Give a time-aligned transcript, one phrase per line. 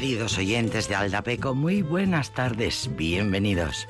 [0.00, 3.86] Queridos oyentes de Aldapeco, muy buenas tardes, bienvenidos.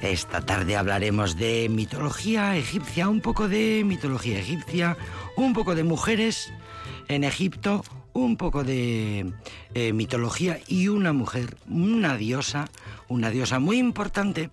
[0.00, 4.96] Esta tarde hablaremos de mitología egipcia, un poco de mitología egipcia,
[5.34, 6.52] un poco de mujeres
[7.08, 7.82] en Egipto,
[8.12, 9.32] un poco de
[9.74, 12.68] eh, mitología y una mujer, una diosa,
[13.08, 14.50] una diosa muy importante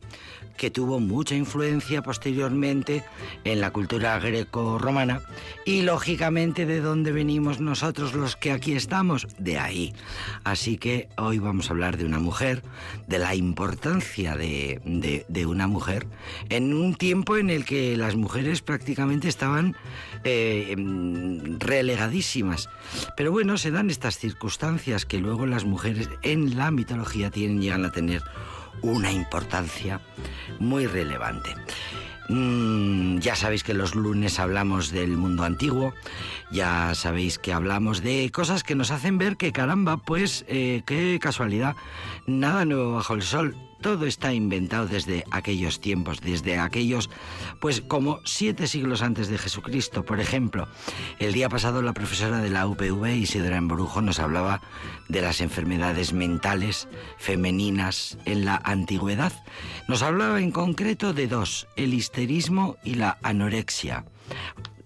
[0.59, 3.05] que tuvo mucha influencia posteriormente
[3.45, 5.21] en la cultura greco-romana
[5.65, 9.93] y lógicamente de dónde venimos nosotros los que aquí estamos, de ahí.
[10.43, 12.61] Así que hoy vamos a hablar de una mujer,
[13.07, 16.07] de la importancia de, una mujer
[16.49, 19.77] en un tiempo en el que las mujeres prácticamente estaban
[20.25, 20.75] eh,
[21.57, 22.69] relegadísimas.
[23.15, 27.85] Pero bueno, se dan estas circunstancias que luego las mujeres en la mitología tienen, llegan
[27.85, 28.21] a tener
[28.81, 30.01] una importancia
[30.59, 31.55] muy relevante.
[32.29, 35.93] Mm, ya sabéis que los lunes hablamos del mundo antiguo,
[36.51, 41.17] ya sabéis que hablamos de cosas que nos hacen ver que caramba, pues eh, qué
[41.19, 41.75] casualidad,
[42.27, 47.09] nada nuevo bajo el sol todo está inventado desde aquellos tiempos, desde aquellos,
[47.59, 50.03] pues como siete siglos antes de Jesucristo.
[50.03, 50.67] Por ejemplo,
[51.19, 54.61] el día pasado la profesora de la UPV, Isidora Embrujo, nos hablaba
[55.07, 59.33] de las enfermedades mentales femeninas en la antigüedad.
[59.87, 64.05] Nos hablaba en concreto de dos, el histerismo y la anorexia.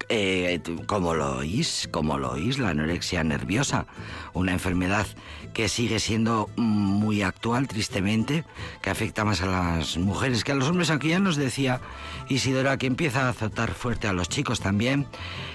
[0.09, 3.87] Eh, como lo oís, lo oís, la anorexia nerviosa,
[4.33, 5.07] una enfermedad
[5.53, 8.43] que sigue siendo muy actual, tristemente,
[8.81, 11.79] que afecta más a las mujeres que a los hombres, aunque ya nos decía
[12.27, 15.07] Isidora que empieza a azotar fuerte a los chicos también.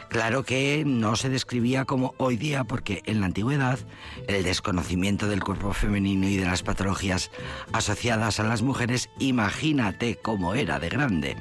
[0.08, 3.78] Claro que no se describía como hoy día porque en la antigüedad
[4.26, 7.30] el desconocimiento del cuerpo femenino y de las patologías
[7.72, 11.36] asociadas a las mujeres, imagínate cómo era de grande.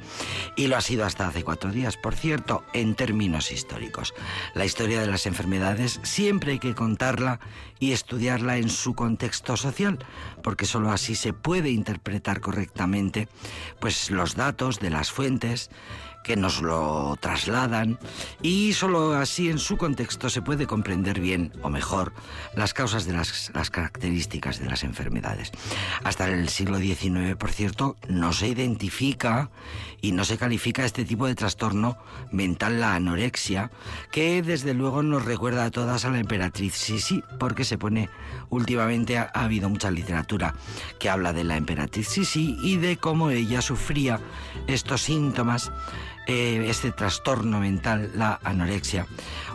[0.54, 4.12] Y lo ha sido hasta hace cuatro días, por cierto, en términos históricos.
[4.54, 7.40] La historia de las enfermedades siempre hay que contarla
[7.78, 9.98] y estudiarla en su contexto social,
[10.42, 13.28] porque sólo así se puede interpretar correctamente
[13.80, 15.70] pues los datos de las fuentes
[16.28, 17.98] que nos lo trasladan
[18.42, 22.12] y solo así en su contexto se puede comprender bien o mejor
[22.54, 25.52] las causas de las, las características de las enfermedades.
[26.04, 29.48] Hasta el siglo XIX, por cierto, no se identifica
[30.02, 31.96] y no se califica este tipo de trastorno
[32.30, 33.70] mental, la anorexia,
[34.12, 38.10] que desde luego nos recuerda a todas a la emperatriz Sisi, porque se pone
[38.50, 40.54] últimamente ha, ha habido mucha literatura
[41.00, 44.20] que habla de la emperatriz Sisi y de cómo ella sufría
[44.66, 45.72] estos síntomas
[46.28, 49.06] este trastorno mental, la anorexia.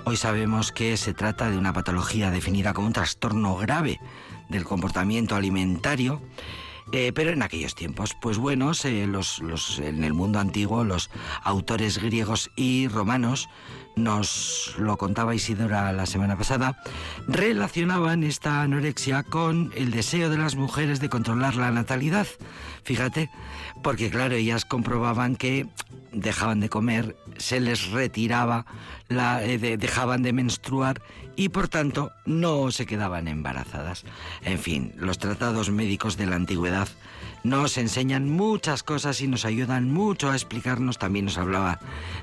[0.06, 4.00] Hoy sabemos que se trata de una patología definida como un trastorno grave
[4.50, 6.22] del comportamiento alimentario.
[6.92, 8.72] Eh, pero en aquellos tiempos, pues bueno,
[9.08, 11.10] los, en el mundo antiguo los
[11.44, 13.50] autores griegos y romanos,
[13.96, 16.78] nos lo contaba Isidora la semana pasada,
[17.28, 22.28] relacionaban esta anorexia con el deseo de las mujeres de controlar la natalidad.
[22.84, 23.30] Fíjate,
[23.84, 25.68] porque claro, ellas comprobaban que
[26.14, 28.66] dejaban de comer, se les retiraba,
[29.10, 31.02] la, eh, dejaban de menstruar
[31.36, 34.06] y por tanto no se quedaban embarazadas.
[34.44, 36.88] En fin, los tratados médicos de la antigüedad
[37.44, 40.98] nos enseñan muchas cosas y nos ayudan mucho a explicarnos.
[40.98, 41.80] También nos hablaba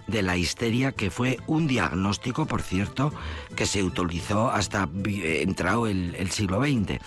[0.07, 3.13] de la histeria, que fue un diagnóstico, por cierto,
[3.55, 7.01] que se utilizó hasta entrado el, el siglo XX.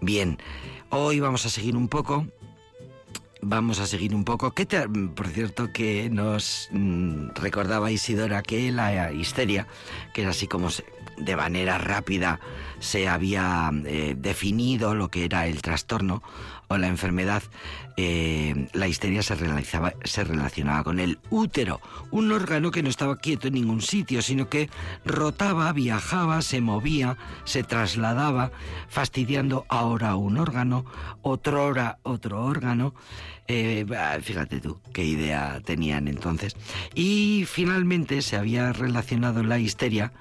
[0.00, 0.38] Bien,
[0.88, 2.26] hoy vamos a seguir un poco
[3.42, 4.52] vamos a seguir un poco.
[4.52, 4.66] Que
[5.14, 9.66] por cierto, que nos mm, recordaba Isidora que la histeria,
[10.12, 10.68] que era así como
[11.20, 12.40] de manera rápida
[12.80, 16.22] se había eh, definido lo que era el trastorno
[16.68, 17.42] o la enfermedad,
[17.96, 21.80] eh, la histeria se, realizaba, se relacionaba con el útero,
[22.12, 24.70] un órgano que no estaba quieto en ningún sitio, sino que
[25.04, 28.52] rotaba, viajaba, se movía, se trasladaba,
[28.88, 30.84] fastidiando ahora un órgano,
[31.22, 32.94] otro hora otro órgano.
[33.48, 33.84] Eh,
[34.22, 36.56] fíjate tú qué idea tenían entonces.
[36.94, 40.12] Y finalmente se había relacionado la histeria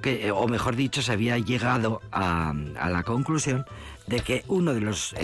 [0.00, 3.64] que, o mejor dicho, se había llegado a, la conclusión
[4.06, 5.14] de que uno de los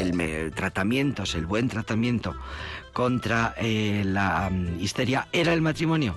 [0.55, 2.37] tratamientos, el buen tratamiento
[2.93, 6.17] contra eh, la mm, histeria era el matrimonio.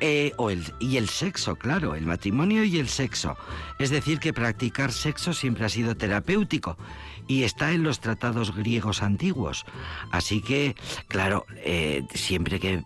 [0.00, 3.36] Eh, o el, y el sexo, claro, el matrimonio y el sexo.
[3.80, 6.78] Es decir, que practicar sexo siempre ha sido terapéutico
[7.26, 9.66] y está en los tratados griegos antiguos.
[10.10, 10.76] Así que,
[11.08, 12.84] claro, eh, siempre, que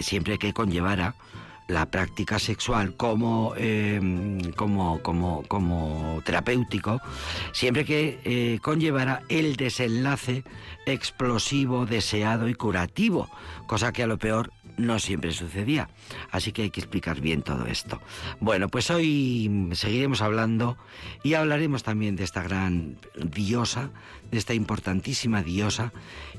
[0.00, 1.14] siempre que conllevara
[1.68, 7.00] la práctica sexual como, em, como, como, como, terapéutico,
[7.52, 10.44] siempre que eh, conllevara el desenlace
[10.86, 13.28] explosivo, deseado y curativo,
[13.66, 15.88] cosa que a lo peor no siempre sucedía.
[16.30, 18.00] Así que hay que explicar bien todo esto.
[18.40, 20.76] Bueno, pues hoy seguiremos hablando
[21.22, 23.90] y hablaremos también de esta gran diosa,
[24.30, 25.92] de esta importantísima diosa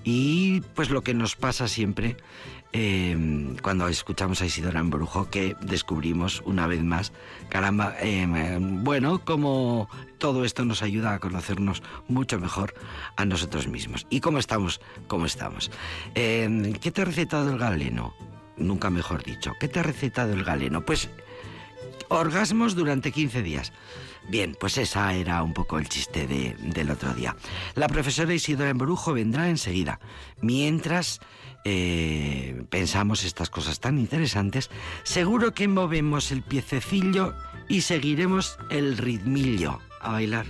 [0.03, 2.17] y pues lo que nos pasa siempre
[2.73, 7.13] eh, cuando escuchamos a Isidora en Brujo, que descubrimos una vez más,
[7.49, 9.87] caramba, eh, bueno, como
[10.17, 12.73] todo esto nos ayuda a conocernos mucho mejor
[13.15, 14.07] a nosotros mismos.
[14.09, 14.81] ¿Y cómo estamos?
[15.07, 15.71] ¿Cómo estamos?
[16.13, 18.13] ¿Qué te ha recetado el galeno?
[18.57, 19.53] Nunca mejor dicho.
[19.59, 20.85] ¿Qué te ha recetado el galeno?
[20.85, 21.09] Pues
[22.09, 23.73] orgasmos durante 15 días.
[24.29, 27.35] Bien, pues esa era un poco el chiste de, del otro día.
[27.75, 29.99] La profesora Isidora Embrujo vendrá enseguida.
[30.41, 31.19] Mientras
[31.65, 34.69] eh, pensamos estas cosas tan interesantes,
[35.03, 37.33] seguro que movemos el piececillo
[37.69, 40.45] y seguiremos el ritmillo a bailar.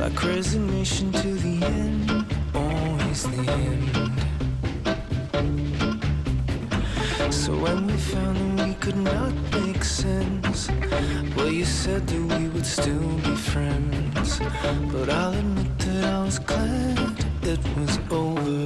[0.00, 2.24] Like resignation to the end,
[2.54, 3.90] always the end.
[7.30, 10.70] So when we found that we could not make sense,
[11.36, 14.40] well, you said that we would still be friends.
[14.90, 16.98] But I'll admit that I was glad
[17.42, 18.59] it was over.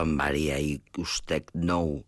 [0.00, 1.98] Sant Maria i ikustek nou.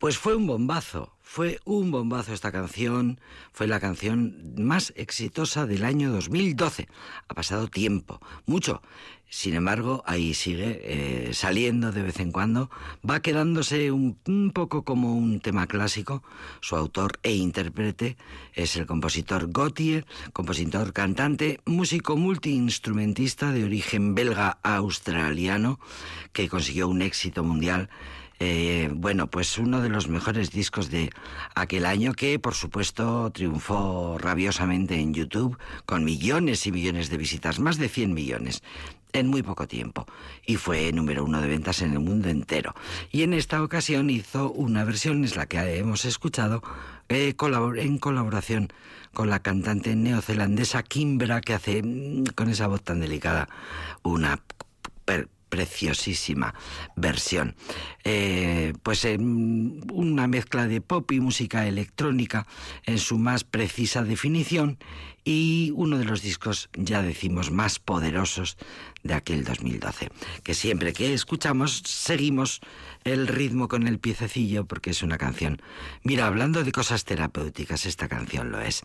[0.00, 3.20] Pues fue un bombazo, fue un bombazo esta canción,
[3.52, 6.88] fue la canción más exitosa del año 2012.
[7.28, 8.80] Ha pasado tiempo, mucho.
[9.28, 12.70] Sin embargo, ahí sigue eh, saliendo de vez en cuando,
[13.08, 14.16] va quedándose un,
[14.54, 16.22] poco como un tema clásico.
[16.62, 18.16] Su autor e intérprete
[18.54, 25.78] es el compositor Gautier, compositor, cantante, músico multiinstrumentista de origen belga-australiano,
[26.32, 27.90] que consiguió un éxito mundial
[28.42, 31.10] eh, bueno, pues uno de los mejores discos de
[31.54, 37.58] aquel año que, por supuesto, triunfó rabiosamente en YouTube con millones y millones de visitas,
[37.58, 38.62] más de 100 millones
[39.12, 40.06] en muy poco tiempo
[40.46, 42.74] y fue número uno de ventas en el mundo entero.
[43.12, 46.62] Y en esta ocasión hizo una versión, es la que hemos escuchado,
[47.10, 47.34] eh,
[47.76, 48.72] en colaboración
[49.12, 53.48] con la cantante neozelandesa Kimbra, que hace mm, con esa voz tan delicada
[54.02, 54.40] una
[55.50, 56.54] preciosísima
[56.96, 57.56] versión.
[58.04, 62.46] Eh, pues en una mezcla de pop y música electrónica
[62.86, 64.78] en su más precisa definición
[65.24, 68.56] y uno de los discos, ya decimos, más poderosos
[69.02, 70.10] de aquel 2012.
[70.42, 72.60] Que siempre que escuchamos seguimos
[73.04, 75.60] el ritmo con el piececillo porque es una canción.
[76.02, 78.82] Mira, hablando de cosas terapéuticas, esta canción lo es.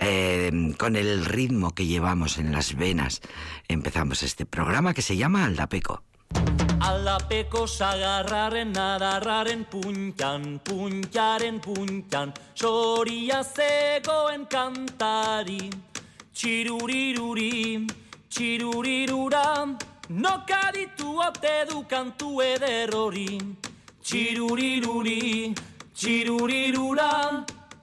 [0.00, 3.20] Eh, con el ritmo que llevamos en las venas
[3.68, 6.02] empezamos este programa que se llama Aldapeco.
[6.86, 15.70] Aldapeko sagarraren nadarraren puntan, puntaren puntan, soria zegoen kantari.
[16.36, 17.86] Txiruriruri,
[18.28, 19.46] txirurirura,
[20.10, 23.40] nokaditu ote du kantu ederrori.
[24.04, 25.54] Txiruriruri,
[25.96, 27.12] txirurirura,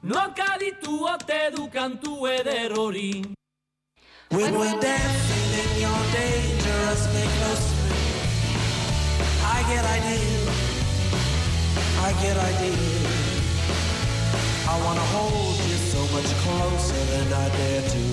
[0.04, 3.26] nokaditu ote du kantu ederrori.
[4.30, 7.93] When we're dancing in your dangerously close
[9.56, 10.50] I get ideas,
[12.08, 13.34] I get ideas.
[14.74, 18.04] I wanna hold you so much closer than I dare to.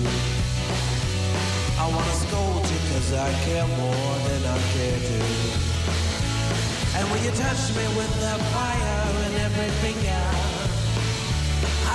[1.83, 5.19] I wanna scold you cause I care more than I care to.
[6.97, 10.23] And when you touch me with the fire in every finger,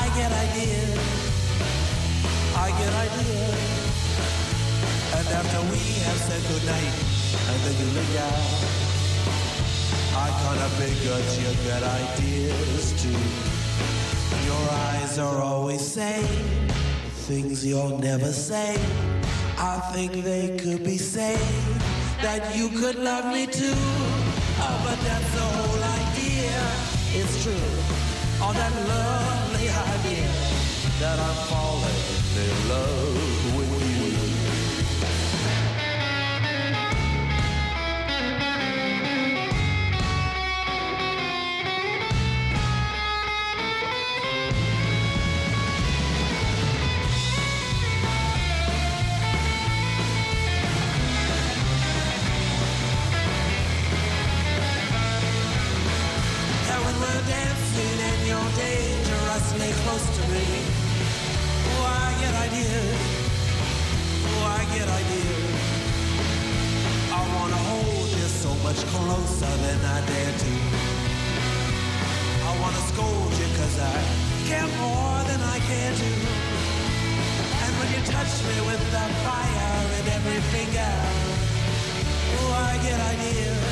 [0.03, 0.99] I get ideas,
[2.67, 3.77] I get ideas.
[5.17, 6.97] And after we have said goodnight,
[7.51, 8.86] and then you linger.
[10.25, 13.23] I kinda figured you get ideas too.
[14.51, 16.71] Your eyes are always saying
[17.29, 18.77] things you'll never say.
[19.59, 21.67] I think they could be saying
[22.23, 23.81] that you could love me too.
[24.65, 26.57] Oh, but that's the whole idea.
[27.21, 27.69] It's true.
[28.41, 30.29] Oh, that lovely idea
[31.01, 32.01] that I'm falling
[32.45, 33.36] in love
[59.97, 60.47] close to me.
[61.73, 63.01] Oh, I get ideas.
[64.29, 65.57] Oh, I get ideas.
[67.19, 70.53] I wanna hold you so much closer than I dare to.
[72.49, 73.97] I wanna scold you cause I
[74.49, 76.13] care more than I care to.
[77.65, 80.95] And when you touch me with that fire in every finger,
[82.37, 83.63] oh, I get ideas.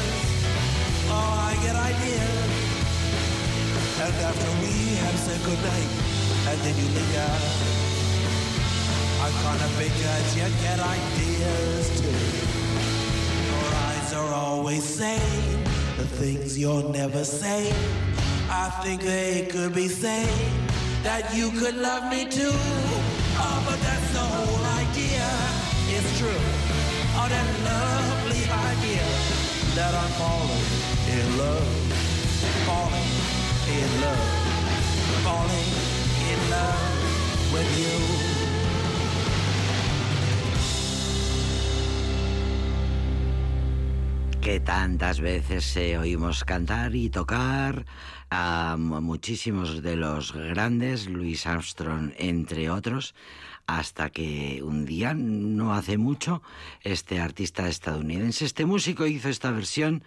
[1.14, 2.64] Oh, I get ideas.
[4.04, 6.13] And after we have said goodnight,
[6.48, 7.32] and then you linger,
[9.24, 12.20] I kinda figured you get ideas too.
[13.48, 15.64] Your eyes are always saying
[15.96, 17.72] the things you'll never say.
[18.50, 20.52] I think they could be saying
[21.02, 22.56] that you could love me too.
[23.44, 25.26] Oh, but that's the whole idea.
[25.96, 26.44] It's true.
[27.16, 29.06] Oh, that lovely idea
[29.78, 30.68] that I'm falling
[31.16, 31.68] in love,
[32.68, 33.10] falling
[33.78, 34.24] in love,
[35.24, 35.83] falling in
[44.44, 47.86] que tantas veces eh, oímos cantar y tocar
[48.28, 53.14] a muchísimos de los grandes, Louis Armstrong entre otros,
[53.66, 56.42] hasta que un día, no hace mucho,
[56.82, 60.04] este artista estadounidense, este músico hizo esta versión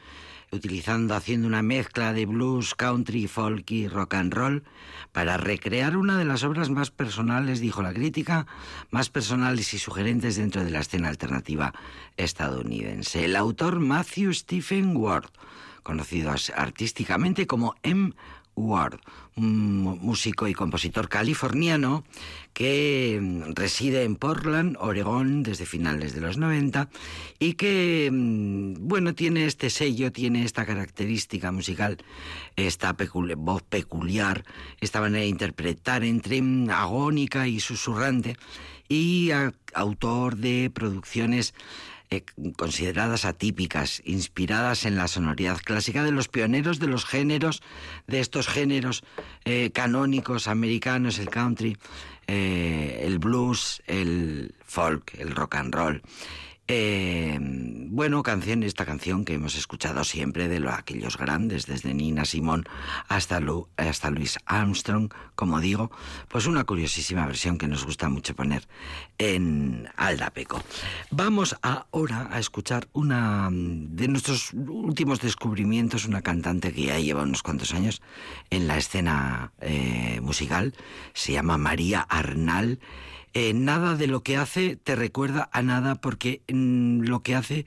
[0.52, 4.64] utilizando, haciendo una mezcla de blues, country, folk y rock and roll,
[5.12, 8.48] para recrear una de las obras más personales, dijo la crítica,
[8.90, 11.74] más personales y sugerentes dentro de la escena alternativa
[12.18, 13.26] estadounidense.
[13.26, 15.30] El autor Matthew Stephen Ward
[15.88, 18.14] conocido artísticamente como M.
[18.58, 19.00] Ward,
[19.36, 22.04] un músico y compositor californiano
[22.54, 26.90] que mm, reside en Portland, Oregón, desde finales de los 90
[27.40, 31.98] y que, mm, bueno, tiene este sello, tiene esta característica musical,
[32.56, 32.96] esta
[33.38, 34.44] voz peculiar,
[34.82, 38.36] esta manera de interpretar entre mm, agónica y susurrante
[38.90, 39.30] y
[39.74, 41.54] autor de producciones
[42.10, 42.24] eh,
[42.56, 47.62] consideradas atípicas, inspiradas en la sonoridad clásica de los pioneros de los géneros,
[48.08, 49.04] de estos géneros
[49.44, 51.78] eh, canónicos americanos, el country,
[52.28, 56.02] eh, el blues, el folk, el rock and roll.
[56.70, 57.40] Eh,
[57.90, 62.66] bueno, canción, esta canción que hemos escuchado siempre de aquellos grandes, desde Nina Simón
[63.08, 65.92] hasta, Lu, hasta Luis Armstrong, como digo,
[66.28, 68.68] pues una curiosísima versión que nos gusta mucho poner
[69.18, 70.62] en Aldapeco.
[71.10, 77.44] Vamos ahora a escuchar una de nuestros últimos descubrimientos, una cantante que ya lleva unos
[77.44, 78.02] cuantos años
[78.50, 80.74] en la escena eh, musical,
[81.14, 82.80] se llama María Arnal
[83.34, 87.66] eh, nada de lo que hace te recuerda a nada porque mm, lo que hace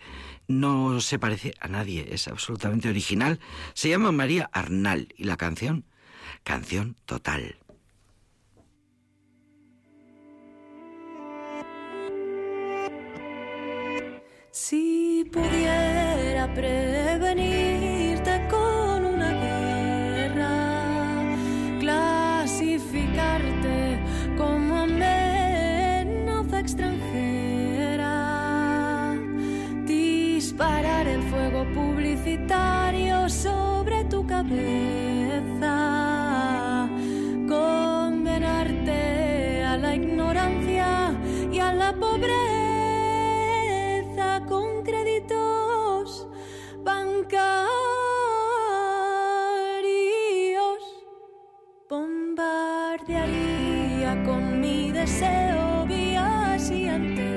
[0.49, 3.39] no se parece a nadie, es absolutamente original.
[3.75, 5.85] Se llama María Arnal y la canción,
[6.43, 7.57] canción total.
[14.51, 17.60] Si pudiera prevenirte
[26.71, 28.07] extranjera,
[29.87, 34.49] disparar el fuego publicitario sobre tu cabeza,
[37.49, 41.13] condenarte a la ignorancia
[41.51, 42.31] y a la pobreza
[44.49, 46.29] con créditos
[46.85, 47.65] bancarios,
[51.89, 55.60] bombardearía con mi deseo
[56.71, 57.30] solo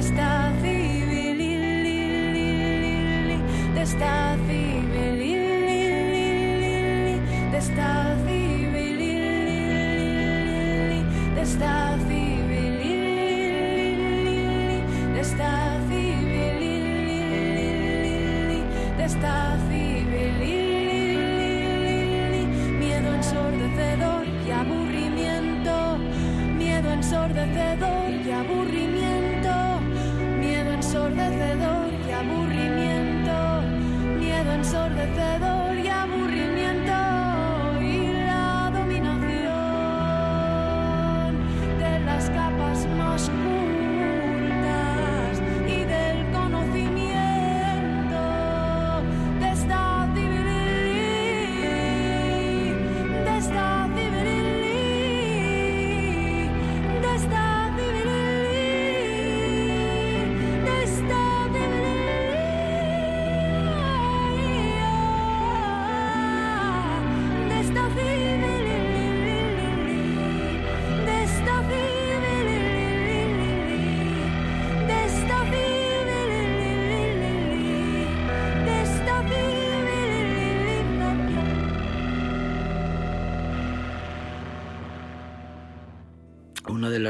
[0.00, 1.36] de esta civil,
[3.74, 4.88] de esta civil,
[7.52, 8.98] de esta civil,
[11.34, 12.48] de esta civil,
[15.14, 16.40] de esta civil,
[18.96, 19.58] de esta
[23.20, 26.00] ensordecedor y aburrimiento,
[31.10, 33.62] ensordecedor y aburrimiento,
[34.18, 35.49] miedo ensordecedor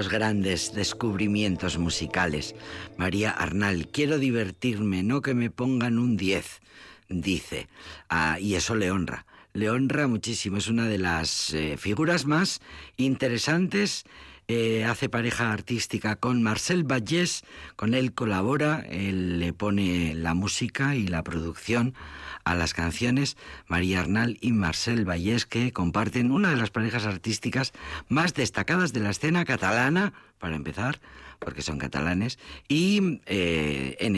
[0.09, 2.55] grandes descubrimientos musicales.
[2.97, 6.61] María Arnal, quiero divertirme, no que me pongan un 10,
[7.09, 7.69] dice.
[8.09, 9.27] Ah, y eso le honra.
[9.53, 10.57] Le honra muchísimo.
[10.57, 12.61] Es una de las eh, figuras más
[12.97, 14.05] interesantes
[14.53, 17.45] eh, hace pareja artística con Marcel Vallés,
[17.77, 21.95] con él colabora, él le pone la música y la producción
[22.43, 23.37] a las canciones.
[23.69, 27.73] María Arnal y Marcel Vallés, que comparten una de las parejas artísticas
[28.09, 30.99] más destacadas de la escena catalana, para empezar,
[31.39, 34.17] porque son catalanes, y eh, en,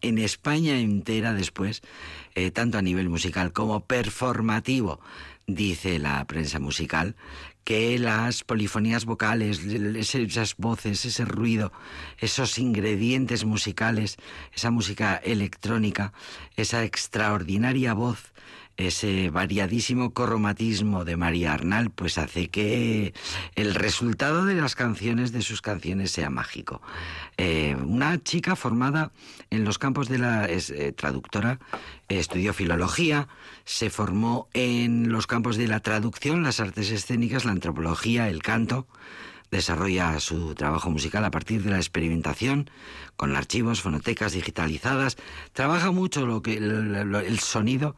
[0.00, 1.82] en, España entera después,
[2.34, 4.98] eh, tanto a nivel musical como performativo
[5.48, 7.16] dice la prensa musical,
[7.68, 11.70] que las polifonías vocales, esas voces, ese ruido,
[12.16, 14.16] esos ingredientes musicales,
[14.54, 16.14] esa música electrónica,
[16.56, 18.32] esa extraordinaria voz,
[18.78, 23.12] ese variadísimo cromatismo de María Arnal, pues hace que
[23.56, 26.80] el resultado de las canciones, de sus canciones, sea mágico.
[27.36, 29.10] Eh, una chica formada
[29.50, 31.58] en los campos de la es, eh, traductora,
[32.08, 33.26] estudió filología,
[33.64, 38.86] se formó en los campos de la traducción, las artes escénicas, la antropología, el canto,
[39.50, 42.70] desarrolla su trabajo musical a partir de la experimentación
[43.16, 45.16] con archivos, fonotecas digitalizadas.
[45.52, 47.96] Trabaja mucho lo que el, sonido,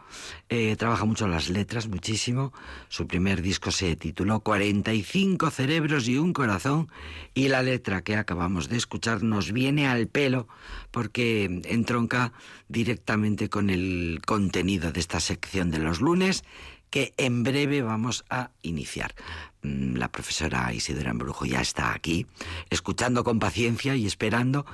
[0.48, 2.52] eh, trabaja mucho las letras, muchísimo.
[2.88, 6.88] Su primer disco se tituló 45 cerebros y un corazón
[7.34, 10.48] y la letra que acabamos de escuchar nos viene al pelo
[10.90, 12.32] porque entronca
[12.68, 16.44] directamente con el contenido de esta sección de los lunes
[16.90, 19.14] que en breve vamos a iniciar.
[19.62, 22.26] Mm, la profesora Isidora Embrujo ya está aquí,
[22.68, 24.66] escuchando con paciencia y esperando.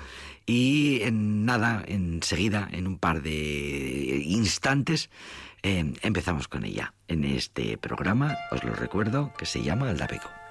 [0.46, 5.11] Y en nada, enseguida, en un par de instantes,
[5.62, 10.46] eh, empezamos con ella en este programa, os lo recuerdo, que se llama Aldapego.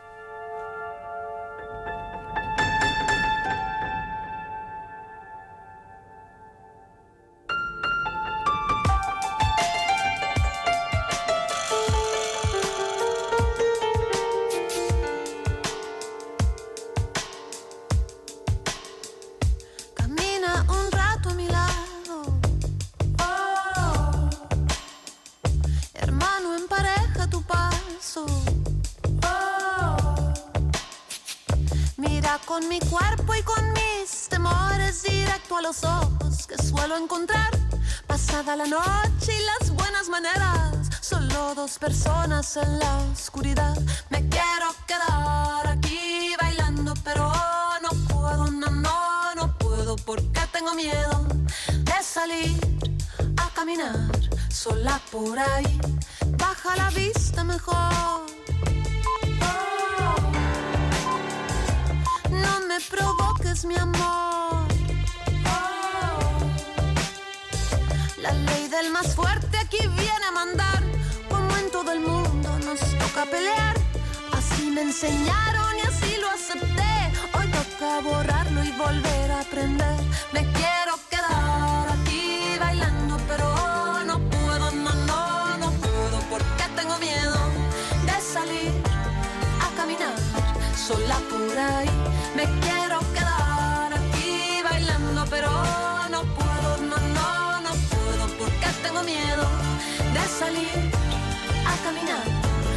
[101.84, 102.24] Caminar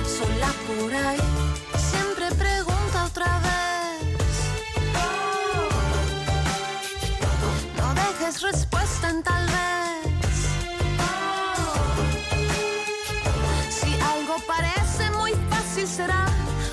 [0.06, 1.20] sola por ahí.
[1.90, 4.34] Siempre pregunta otra vez.
[7.76, 10.36] No dejes respuesta en tal vez.
[13.70, 16.26] Si algo parece muy fácil será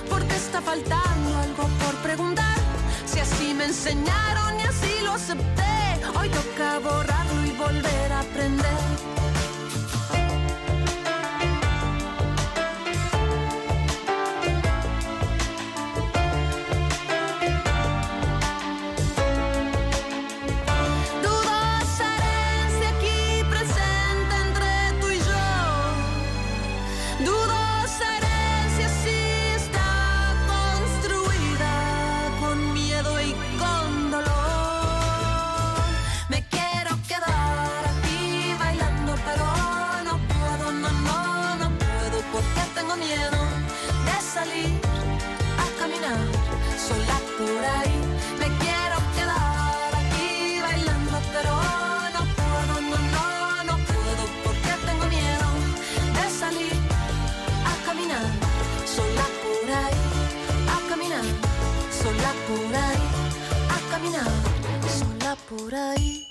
[0.10, 2.58] porque está faltando algo por preguntar.
[3.06, 5.76] Si así me enseñaron y así lo acepté,
[6.18, 9.25] hoy toca borrarlo y volver a aprender.
[62.48, 63.08] Por ahí,
[63.70, 64.32] a caminar,
[64.88, 66.25] sola por ahí.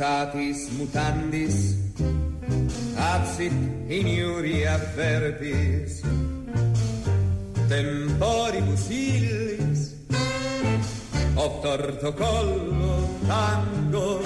[0.00, 1.76] Mutatis mutandis
[2.96, 3.52] absit
[3.92, 6.00] in iuria verbis
[7.68, 9.80] temporibus illis
[11.36, 12.96] of torto collo
[13.28, 14.24] tango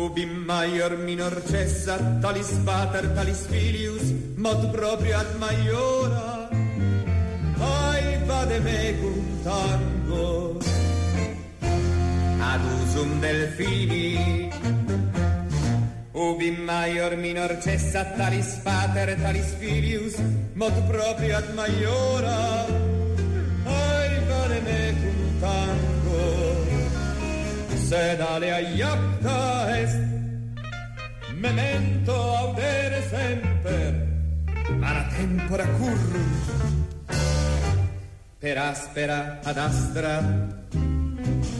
[0.00, 6.48] ubi maior minor cessa talis pater talis filius mod proprio ad maiora.
[7.60, 10.55] Ai vade mecum tango
[12.96, 14.48] usum delfini.
[16.12, 20.16] Ubi maior minor cessa talis pater talis filius
[20.54, 22.64] mod proprio ad maiora.
[23.64, 26.24] Ai vale mecum tango.
[27.88, 30.00] Sed alea iacta est
[31.44, 33.92] memento audere semper.
[34.80, 36.44] Mala tempora currus.
[38.38, 40.95] Per aspera ad astra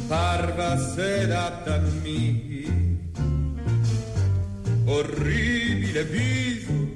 [0.07, 2.71] parva sedata mia
[4.87, 6.95] orribile viso.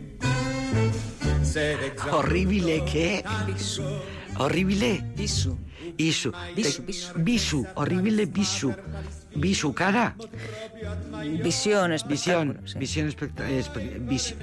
[1.41, 4.05] Sede orribile che viso
[4.37, 5.59] orribile viso
[5.99, 6.33] Isu.
[6.57, 7.13] Bisu, bisu.
[7.17, 7.67] Bisu.
[7.75, 8.75] Horrible bisu.
[9.35, 10.17] Bisu cara.
[11.43, 12.61] Visión, Visión.
[12.65, 12.79] sí.
[12.79, 13.15] Visión
[14.09, 14.35] vis-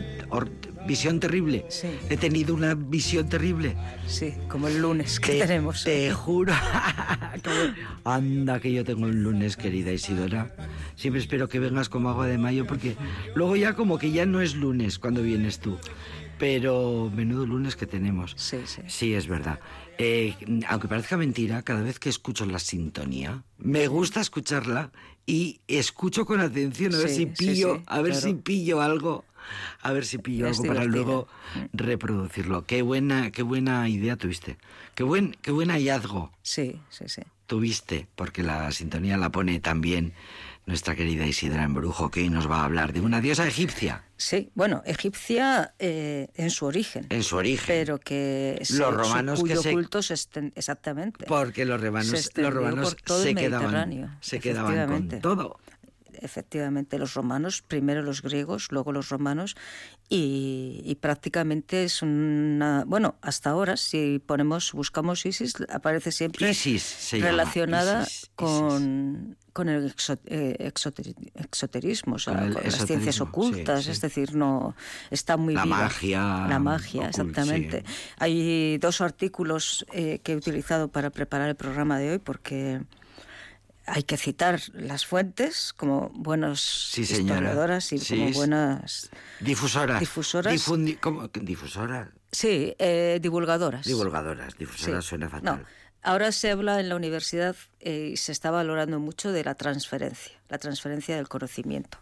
[0.87, 1.65] visión terrible.
[1.69, 1.87] Sí.
[2.09, 3.75] He tenido una visión terrible.
[4.07, 5.83] Sí, como el lunes que Te, tenemos.
[5.83, 6.53] te juro.
[8.05, 10.53] Anda, que yo tengo un lunes, querida Isidora.
[10.95, 12.95] Siempre espero que vengas como agua de mayo, porque
[13.35, 15.77] luego ya como que ya no es lunes cuando vienes tú.
[16.37, 18.33] Pero menudo lunes que tenemos.
[18.37, 18.81] Sí, sí.
[18.87, 19.59] Sí, es verdad.
[19.97, 20.35] Eh,
[20.67, 24.91] aunque parezca mentira, cada vez que escucho la sintonía, me gusta escucharla
[25.25, 28.27] y escucho con atención a ver si pillo, sí, a ver claro.
[28.27, 29.25] si pillo algo,
[29.81, 31.27] a ver si pillo Es algo para luego
[31.73, 32.65] reproducirlo.
[32.65, 34.57] Qué buena, qué buena idea tuviste.
[34.95, 37.21] Qué buen, qué buen hallazgo Sí, sí, sí.
[37.47, 40.13] tuviste, porque la sintonía la pone también
[40.67, 44.49] nuestra querida Isidra Embrujo, que hoy nos va a hablar de una diosa egipcia Sí,
[44.55, 47.05] bueno, egipcia eh, en su origen.
[47.09, 47.65] en su origen.
[47.67, 51.25] Pero que se- Los romanos su- que cuyo se- culto se esten- exactamente.
[51.27, 55.59] Porque los romanos, los romanos se quedaban, se quedaban con todo.
[56.21, 59.55] Efectivamente, los romanos, primero los griegos, luego los romanos,
[60.09, 62.83] y, y prácticamente es una.
[62.87, 68.29] Bueno, hasta ahora, si ponemos, buscamos Isis, aparece siempre Isis relacionada Isis, Isis.
[68.35, 69.93] con, con el
[70.27, 73.91] eh, exoteri- exoterismo, o sea, Con con, el las ciencias ocultas, sí, sí.
[73.91, 74.75] es decir, no
[75.11, 75.77] está muy La viva.
[75.77, 77.83] magia La magia, exactamente.
[77.85, 77.93] sí.
[78.19, 82.81] Hay dos artículos eh, que he utilizado para preparar el programa de hoy porque
[83.87, 89.99] hay que citar las fuentes como buenos Sí, historiadoras y Sí, como buenas Difusoras.
[89.99, 90.53] Difusoras.
[90.53, 91.27] Difundi- ¿cómo?
[91.29, 92.09] Difusoras.
[92.31, 94.51] sí eh, divulgadoras Divulgadoras.
[94.53, 94.59] Sí.
[94.59, 95.65] Difusoras suena No, fatal.
[96.03, 100.33] ahora se habla en la universidad eh, y se está valorando mucho de la transferencia
[100.49, 101.97] la transferencia del conocimiento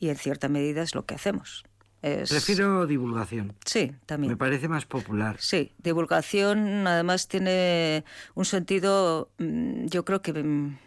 [0.00, 1.62] y en cierta medida es lo que hacemos
[2.02, 3.54] Es- Prefiero divulgación.
[3.64, 5.36] sí también Me parece más popular.
[5.38, 8.04] Sí, divulgación además tiene
[8.34, 10.78] un sentido, mm, yo creo que mm,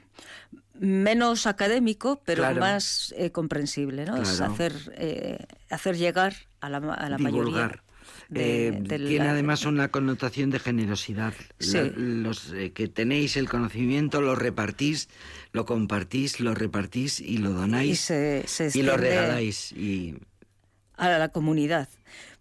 [0.79, 2.59] menos académico, pero Claro.
[2.61, 4.17] más eh, comprensible, ¿no?
[4.21, 4.53] Es Claro.
[4.53, 7.81] hacer, eh, hacer llegar a la, a la mayoría.
[8.29, 11.33] de- Eh, de tiene la- además una connotación de generosidad.
[11.59, 11.77] Sí.
[11.77, 15.09] La- los eh, que tenéis el conocimiento lo repartís,
[15.53, 19.71] lo compartís, lo repartís y lo donáis y se, se y lo regaláis.
[19.71, 20.17] Y,
[20.97, 21.89] a la comunidad.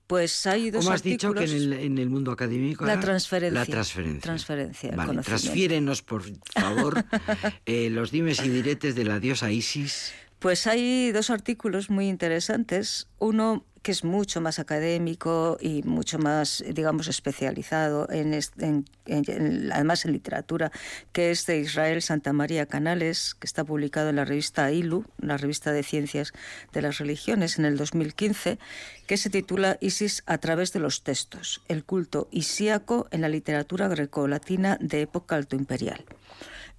[0.06, 3.00] Pues hay dos ¿Cómo has dicho que en artículos- el, en el mundo académico La
[3.00, 3.58] transferencia.
[3.60, 4.20] La transferencia.
[4.20, 6.22] Transferencia, Vale, transfiérenos, por
[6.54, 7.02] favor,
[7.66, 10.12] eh, los dimes y diretes de la diosa Isis.
[10.44, 13.08] Pues hay dos artículos muy interesantes.
[13.18, 20.04] Uno que es mucho más académico y mucho más, digamos, especializado, en, en- en- además
[20.04, 20.70] en literatura,
[21.12, 25.38] que es de Israel Santa María Canales, que está publicado en la revista ILU, la
[25.38, 26.32] revista de ciencias
[26.74, 28.58] de las religiones, en el 2015,
[29.06, 33.88] que se titula Isis a través de los textos, el culto isíaco en la literatura
[33.88, 36.04] grecolatina de época altoimperial.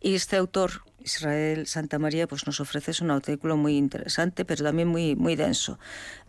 [0.01, 4.87] Y este autor Israel Santa María pues nos ofrece un artículo muy interesante, pero también
[4.87, 5.79] muy, muy denso.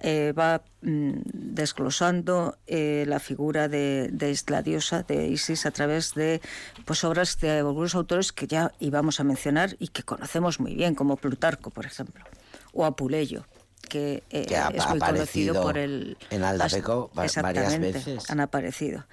[0.00, 6.14] Eh, va mm, desglosando eh, la figura de, de, la diosa de Isis a través
[6.14, 6.40] de
[6.84, 10.94] pues, obras de algunos autores que ya íbamos a mencionar y que conocemos muy bien,
[10.94, 12.24] como Plutarco, por ejemplo,
[12.72, 13.46] o Apuleyo
[13.88, 16.16] que, eh, que ha, es muy conocido por el...
[16.30, 18.28] En Aldapeco varias veces.
[18.30, 19.06] han aparecido.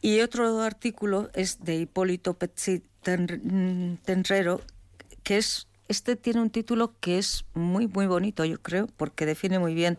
[0.00, 4.60] Y otro artículo es de Hipólito Petit Tenrero,
[5.30, 5.68] que es...
[5.86, 9.96] Este tiene un título que es muy, muy bonito, yo creo, porque define muy bien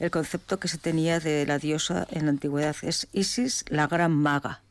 [0.00, 2.74] el concepto que se tenía de la diosa en la antigüedad.
[2.82, 4.62] Es Isis, la gran maga.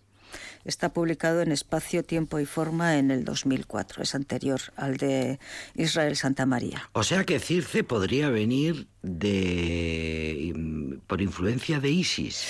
[0.66, 4.04] Está publicado en Espacio, Tiempo y Forma en el 2004.
[4.04, 5.40] Es anterior al de
[5.76, 6.90] Israel Santa María.
[6.92, 10.54] O sea que Circe podría venir de
[11.08, 12.44] por influencia de Isis.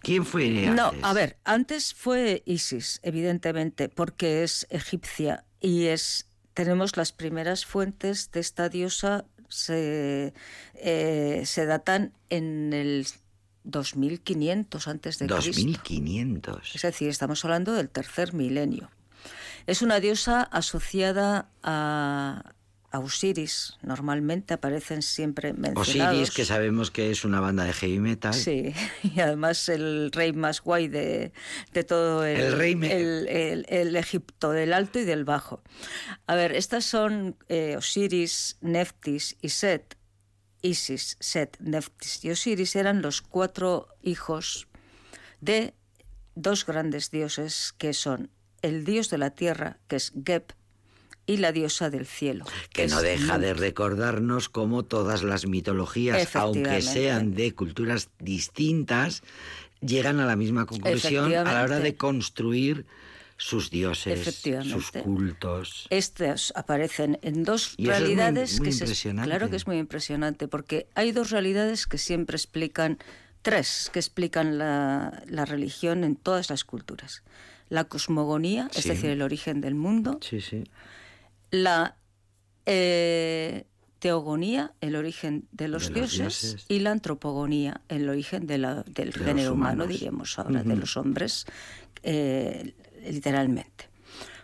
[0.00, 0.74] ¿Quién fue antes?
[0.74, 7.64] No, a ver, antes fue Isis, evidentemente, porque es egipcia y es tenemos las primeras
[7.66, 10.32] fuentes de esta diosa se,
[10.74, 13.06] eh, se datan en el
[13.64, 16.56] 2500 antes de 2500.
[16.56, 16.76] Cristo.
[16.76, 18.90] Es decir, estamos hablando del tercer milenio.
[19.66, 22.54] Es una diosa asociada a,
[22.92, 23.78] a Osiris.
[23.82, 26.14] Normalmente aparecen siempre mencionados.
[26.14, 28.34] Osiris, que sabemos que es una banda de heavy metal.
[28.34, 31.32] Sí, y además el rey más guay de,
[31.72, 32.92] de todo el, el, rey me...
[32.94, 35.62] el, el, el, Egipto, del alto y del bajo.
[36.26, 39.96] A ver, estas son eh, Osiris, Neftis y Set
[40.62, 44.68] Isis, Set, Neftis y Osiris eran los cuatro hijos
[45.40, 45.74] de
[46.34, 48.30] dos grandes dioses que son
[48.62, 50.54] el dios de la tierra, que es Geb,
[51.26, 52.44] y la diosa del cielo.
[52.72, 59.22] Que, que no deja de recordarnos cómo todas las mitologías, aunque sean de culturas distintas,
[59.80, 62.86] llegan a la misma conclusión a la hora de construir
[63.36, 65.86] sus dioses, sus cultos.
[65.90, 69.78] Estos aparecen en dos y realidades es muy, muy que se, claro que es muy
[69.78, 72.98] impresionante porque hay dos realidades que siempre explican
[73.42, 77.22] tres que explican la, la religión en todas las culturas.
[77.68, 78.80] La cosmogonía, Sí.
[78.80, 80.62] es decir, el origen del mundo, Sí, sí.
[81.52, 81.96] La
[82.66, 83.66] eh,
[84.00, 88.82] teogonía, el origen de los, De los dioses, y la antropogonía, el origen de la-
[88.82, 91.44] del De género humano, diríamos ahora, de los hombres,
[92.02, 92.74] eh,
[93.08, 93.88] literalmente.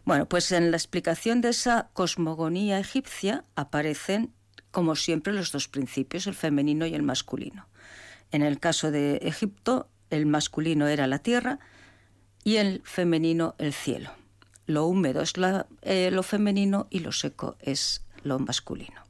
[0.04, 4.32] Bueno, pues en la explicación de esa cosmogonía egipcia aparecen,
[4.70, 7.68] como siempre, los dos principios, el femenino y el masculino.
[8.30, 11.58] En el caso de Egipto, el masculino era la tierra
[12.44, 14.10] y el femenino el cielo.
[14.68, 19.00] Lo húmedo es la- eh, lo femenino y lo seco es lo masculino.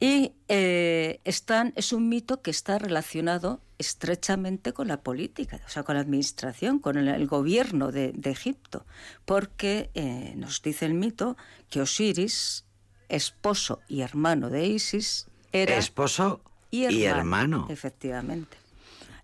[0.00, 5.82] Y eh, están, es un mito que está relacionado estrechamente con la política, o sea,
[5.82, 8.86] con la administración, con el, el gobierno de, de Egipto,
[9.26, 11.36] porque eh, nos dice el mito
[11.68, 12.64] que Osiris,
[13.10, 17.66] esposo y hermano de Isis, era Esposo y hermano.
[17.68, 18.56] Efectivamente.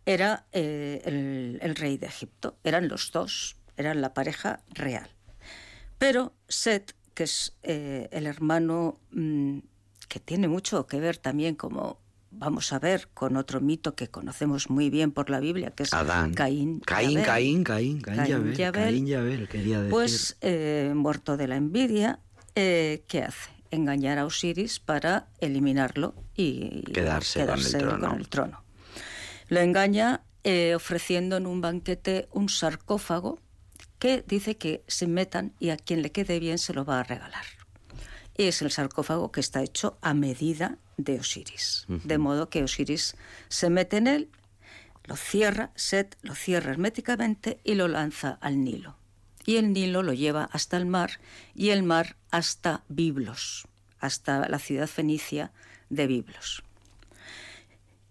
[0.04, 2.56] Era eh, el, el rey de Egipto.
[2.64, 3.55] Eran los dos.
[3.76, 5.08] Eran la pareja real.
[5.98, 9.58] Pero Set, que es eh, el hermano mm,
[10.08, 12.00] que tiene mucho que ver también, como
[12.30, 15.92] vamos a ver, con otro mito que conocemos muy bien por la Biblia, que es
[15.92, 16.34] Adán.
[16.34, 16.80] Caín.
[16.80, 17.22] Caín.
[17.22, 19.90] Caín, Caín, Caín, Caín, Yabel, quería decir.
[19.90, 22.20] Pues, eh, muerto de la envidia,
[22.54, 23.50] eh, ¿qué hace?
[23.70, 28.62] Engañar a Osiris para eliminarlo y Quedarse con el con el trono.
[29.48, 33.40] Lo engaña eh, ofreciendo en un banquete un sarcófago
[33.98, 37.04] que dice que se metan y a quien le quede bien se lo va a
[37.04, 37.44] regalar.
[38.36, 41.86] Y es el sarcófago que está hecho a medida de Osiris.
[41.88, 43.16] De modo que Osiris
[43.48, 44.30] se mete en él,
[45.04, 48.96] lo cierra, Set lo cierra herméticamente y lo lanza al Nilo.
[49.46, 51.20] Y el Nilo lo lleva hasta el mar
[51.54, 53.66] y el mar hasta Biblos,
[54.00, 55.52] hasta la ciudad fenicia
[55.88, 56.64] de Biblos.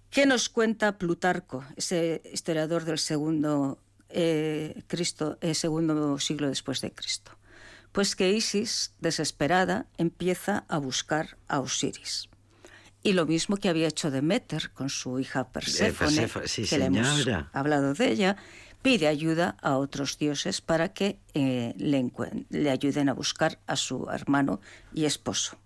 [0.09, 3.79] ¿Qué nos cuenta Plutarco, ese historiador del segundo,
[4.09, 7.31] eh, Cristo, eh, segundo siglo después de Cristo?
[7.91, 12.29] Pues que Isis, desesperada, empieza a buscar a Osiris.
[13.03, 17.27] Y lo mismo que había hecho Demeter con su hija Perséfone, sí, que le hemos
[17.53, 18.35] hablado de ella,
[18.81, 22.11] pide ayuda a otros dioses para que eh, le,
[22.49, 24.59] le ayuden a buscar a su hermano
[24.93, 25.57] y esposo.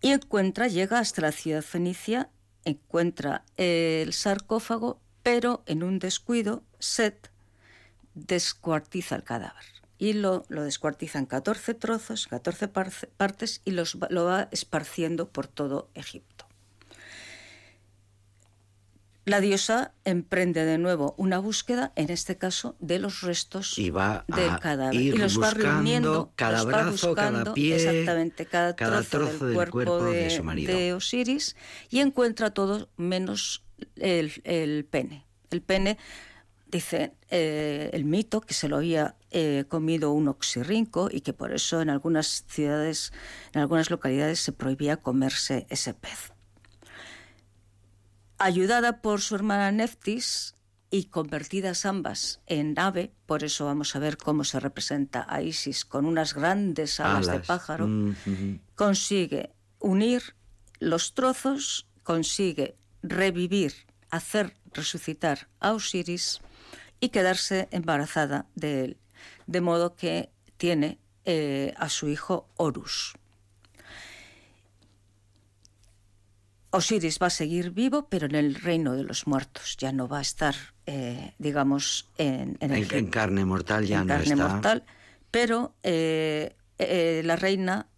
[0.00, 2.28] Y encuentra, llega hasta la ciudad fenicia,
[2.64, 7.30] encuentra el sarcófago, pero en un descuido, Set
[8.14, 9.64] descuartiza el cadáver.
[9.98, 15.28] Y lo, lo descuartiza en 14 trozos, 14 parce- partes, y los, lo va esparciendo
[15.28, 16.46] por todo Egipto.
[19.24, 24.24] la diosa emprende de nuevo una búsqueda, en este caso, de los restos Y va
[24.28, 25.00] a del cadáver.
[25.00, 28.74] ir y los va buscando reuniendo, cada los va brazo, cada buscando, pie, exactamente, cada,
[28.74, 30.76] cada trozo, trozo del del cuerpo, cuerpo de de, su marido.
[30.76, 31.54] de Osiris
[31.88, 33.62] y encuentra todo menos
[33.94, 35.24] el, el pene.
[35.50, 35.98] El pene,
[36.72, 41.52] dice eh, el mito, que se lo había eh, comido un oxirrinco y que por
[41.52, 43.12] eso en algunas ciudades,
[43.52, 46.32] en algunas localidades se prohibía comerse ese pez.
[48.38, 50.54] Ayudada por su hermana Neftis
[50.90, 55.84] y convertidas ambas en ave, por eso vamos a ver cómo se representa a Isis
[55.84, 58.14] con unas grandes alas, de pájaro, Mm,
[58.74, 60.34] consigue unir
[60.80, 63.74] los trozos, consigue revivir,
[64.10, 66.40] hacer resucitar a Osiris
[67.02, 68.96] y quedarse embarazada de él,
[69.48, 73.14] de modo que tiene eh, a su hijo Horus.
[76.70, 79.76] Osiris va a seguir vivo, pero en el reino de los muertos.
[79.78, 80.54] Ya no va a estar,
[80.86, 84.48] eh, digamos, en, en el En, en carne mortal ya en no carne está.
[84.48, 84.84] mortal,
[85.30, 87.88] pero eh, eh, la reina,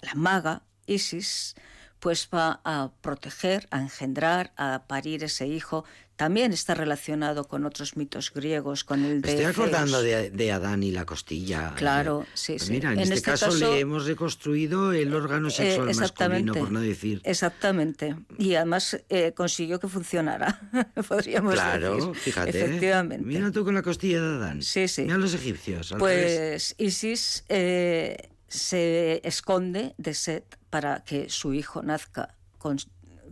[0.00, 1.54] la maga Isis,
[2.00, 5.84] pues va a proteger, a engendrar, a parir ese hijo.
[6.18, 10.82] También está relacionado con otros mitos griegos, con el de estoy acordando de, de Adán
[10.82, 11.72] y la costilla.
[11.76, 12.72] Claro, Eh, sí, pues sí.
[12.72, 16.54] Mira, en, En este, este caso, caso- le hemos reconstruido el órgano Eh, sexual masculino,
[16.54, 17.20] por no decir.
[17.22, 18.16] Exactamente.
[18.36, 20.60] Y además eh, consiguió que funcionara,
[21.08, 22.14] podríamos Claro, decir.
[22.16, 22.50] fíjate.
[22.64, 23.24] Efectivamente.
[23.24, 24.62] Mira tú con la costilla de Adán.
[24.62, 25.02] Sí, sí.
[25.02, 25.94] Mira los egipcios.
[26.00, 32.76] Pues Isis eh, se esconde de Set para que su hijo nazca con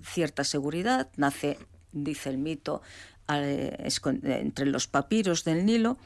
[0.04, 1.10] cierta seguridad.
[1.16, 1.58] Nace,
[2.04, 2.82] dice el mito,
[3.28, 5.98] entre los papiros del Nilo.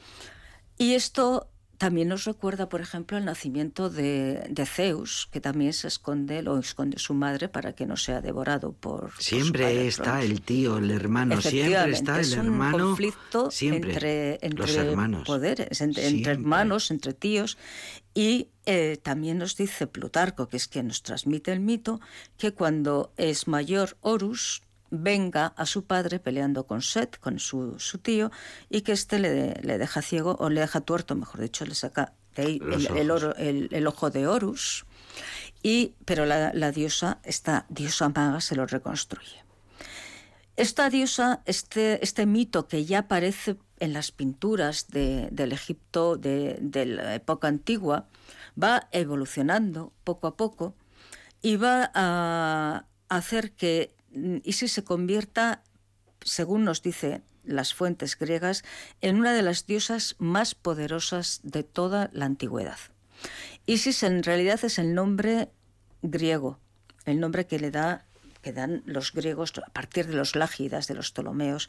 [0.78, 1.49] Y esto
[1.80, 6.59] también nos recuerda, por ejemplo, el nacimiento de, de Zeus, que también se esconde, lo
[6.59, 9.12] esconde su madre para que no sea devorado por.
[9.12, 12.78] por Siempre padre está el tío, el hermano, siempre está el es un hermano.
[12.78, 13.93] conflicto siempre.
[13.95, 15.26] entre, entre los hermanos.
[15.26, 17.57] poderes, entre, hermanos, entre tíos.
[18.12, 21.99] Y eh, también nos dice Plutarco, que es quien nos transmite el mito,
[22.36, 27.99] que cuando es mayor Horus venga a su padre peleando con Set, con su, su
[27.99, 28.30] tío,
[28.68, 32.12] y que éste le, le deja ciego, o le deja tuerto, mejor dicho, le saca
[32.34, 33.22] de ahí el, el ojos.
[33.24, 34.84] oro- el- el ojo de Horus,
[35.62, 39.45] y, pero la, la diosa, esta diosa maga, se lo reconstruye.
[40.57, 46.59] Esta diosa, este, este mito que ya aparece en las pinturas de- del Egipto de,
[46.61, 48.09] de la época antigua,
[48.62, 50.74] va evolucionando poco a poco
[51.41, 53.95] y va a hacer que
[54.44, 55.62] Isis se convierta,
[56.22, 58.64] según nos dicen las fuentes griegas,
[59.00, 62.78] en una de las diosas más poderosas de toda la antigüedad.
[63.66, 65.50] Isis en realidad es el nombre
[66.02, 66.58] griego,
[67.04, 68.06] el nombre que le da
[68.42, 71.68] que dan los griegos a partir de los lágidas, de los Ptolomeos,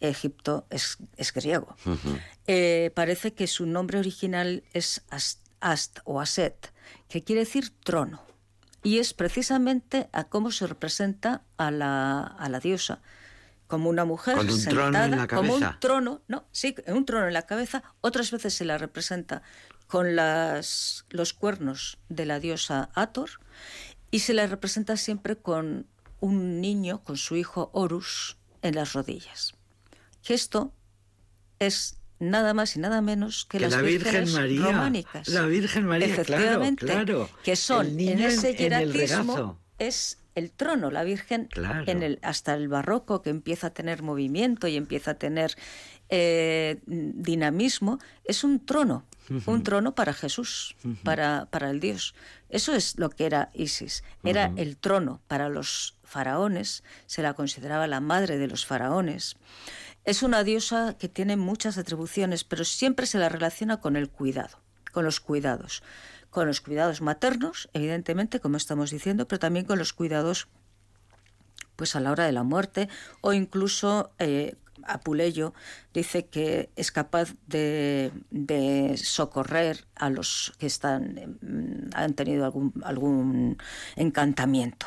[0.00, 1.74] Egipto es, es griego.
[2.46, 6.72] Eh, parece que su nombre original es Ast, Ast o Aset,
[7.08, 8.22] que quiere decir trono.
[8.82, 13.00] Y es precisamente a cómo se representa a la, a la diosa.
[13.68, 17.26] Como una mujer Con un trono en sentada, como un trono, no, sí, un trono
[17.26, 17.82] en la cabeza.
[18.02, 19.42] Otras veces se la representa
[19.86, 23.30] con las, los cuernos de la diosa Ator
[24.10, 25.86] y se la representa siempre con
[26.20, 29.54] un niño, con su hijo Horus, en las rodillas.
[30.22, 30.72] Que esto
[31.58, 34.64] es nada más y nada menos que, Que las la Virgen María.
[34.66, 35.28] románicas.
[35.28, 37.28] La Virgen María, Efectivamente, claro.
[37.44, 41.84] Que son en ese hieratismo es el trono, la Virgen Claro.
[41.90, 45.54] en el hasta el barroco que empieza a tener movimiento y empieza a tener
[46.08, 49.04] eh, dinamismo, es un trono,
[49.46, 52.14] un trono para Jesús, para, para el Dios.
[52.50, 54.04] Eso es lo que era Isis.
[54.22, 59.36] Era el trono para los faraones, se la consideraba la madre de los faraones.
[60.04, 64.58] Es una diosa que tiene muchas atribuciones, pero siempre se la relaciona con el cuidado,
[64.92, 65.82] con los cuidados.
[66.30, 70.48] Con los cuidados maternos, evidentemente, como estamos diciendo, pero también con los cuidados
[71.76, 72.88] pues a la hora de la muerte
[73.22, 75.54] o incluso eh, Apuleyo
[75.92, 78.12] dice que es capaz de,
[79.02, 83.58] socorrer a los que mm, han tenido algún, algún
[83.96, 84.86] encantamiento.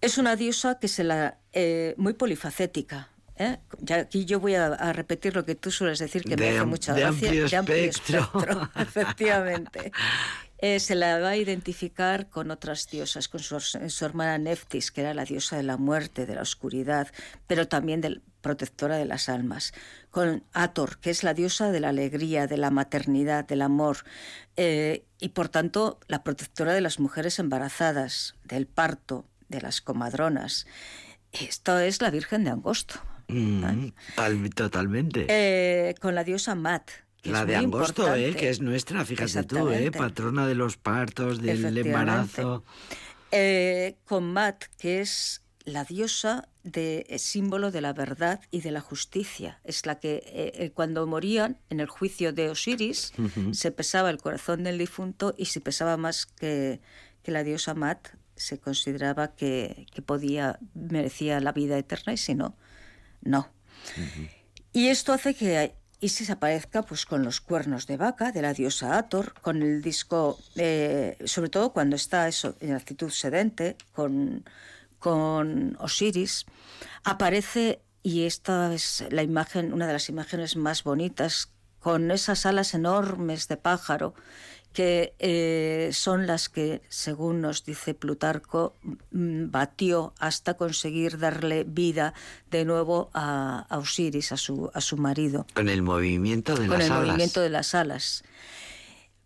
[0.00, 3.08] Es una diosa que se la eh, muy polifacética.
[3.38, 3.58] ¿Eh?
[3.80, 6.64] Ya aquí yo voy a, a repetir lo que tú sueles decir que me hace
[6.64, 7.28] mucha de gracia.
[7.28, 8.20] amplio de amplio espectro.
[8.20, 9.92] espectro, efectivamente.
[10.60, 15.02] Eh, se la va a identificar con otras diosas, con su, su hermana Neftis, que
[15.02, 17.06] era la diosa de la muerte, de la oscuridad,
[17.46, 19.72] pero también del, protectora de las almas,
[20.10, 23.98] con Ator, que es la diosa de la alegría, de la maternidad, del amor,
[24.56, 30.66] eh, y por tanto la protectora de las mujeres embarazadas, del parto, de las comadronas.
[31.32, 33.00] Esto es la Virgen de Angosto.
[33.28, 35.26] Mm, tal- totalmente.
[35.28, 36.90] Eh, con la diosa Mat.
[37.22, 38.34] que la de Angosto, ¿eh?
[38.34, 39.90] que es nuestra, fíjate tú, ¿eh?
[39.90, 42.64] Patrona de los partos, del embarazo.
[43.32, 48.70] Eh, con Mat, que es la diosa de eh, símbolo de la verdad y de
[48.70, 49.60] la justicia.
[49.64, 53.12] Es la que eh, eh, cuando morían en el juicio de Osiris
[53.52, 56.80] se pesaba el corazón del difunto y si pesaba más que,
[57.22, 62.34] que la diosa Mat se consideraba que, que podía merecía la vida eterna y si
[62.34, 62.56] no,
[63.22, 63.48] no.
[64.72, 68.96] Y esto hace que Isis aparezca pues con los cuernos de vaca de la diosa
[68.96, 74.44] Hathor, con el disco, eh, sobre todo cuando está eso en actitud sedente, con,
[74.98, 76.46] con Osiris,
[77.02, 81.50] aparece y esta es la imagen, una de las imágenes más bonitas,
[81.80, 84.14] con esas alas enormes de pájaro
[84.72, 88.76] que eh, son las que, según nos dice Plutarco,
[89.10, 92.14] mm, batió hasta conseguir darle vida
[92.50, 96.78] de nuevo a, a Osiris, a su, a su marido Con el movimiento de con
[96.78, 97.06] las el alas.
[97.06, 98.22] movimiento de las alas.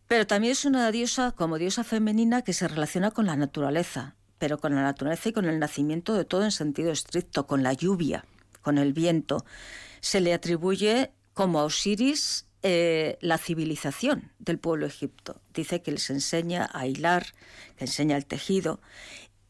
[0.09, 4.59] Pero también es una diosa, como diosa femenina, que se relaciona con la naturaleza, pero
[4.59, 8.25] con la naturaleza y con el nacimiento de todo en sentido estricto, con la lluvia,
[8.61, 9.45] con el viento.
[10.01, 15.41] Se le atribuye como a Osiris eh, la civilización del pueblo egipto.
[15.53, 17.27] Dice que les enseña a hilar,
[17.77, 18.81] que enseña el tejido,